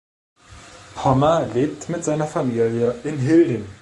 [0.95, 3.69] Pommer lebt mit seiner Familie in Hilden.